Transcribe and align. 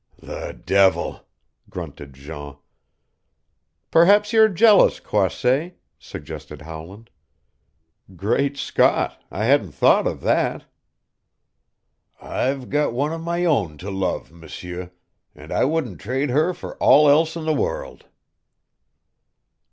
"The 0.17 0.59
devil!" 0.65 1.27
grunted 1.69 2.13
Jean. 2.15 2.57
"Perhaps 3.91 4.33
you're 4.33 4.49
jealous, 4.49 4.99
Croisset," 4.99 5.77
suggested 5.99 6.63
Howland. 6.63 7.11
"Great 8.15 8.57
Scott, 8.57 9.21
I 9.29 9.45
hadn't 9.45 9.73
thought 9.73 10.07
of 10.07 10.21
that!" 10.21 10.65
"I've 12.19 12.71
got 12.71 12.93
one 12.93 13.13
of 13.13 13.21
my 13.21 13.45
own 13.45 13.77
to 13.77 13.91
love, 13.91 14.31
M'seur; 14.31 14.89
and 15.35 15.51
I 15.51 15.65
wouldn't 15.65 16.01
trade 16.01 16.31
her 16.31 16.51
for 16.55 16.77
all 16.77 17.07
else 17.07 17.35
in 17.35 17.45
the 17.45 17.53
world." 17.53 18.07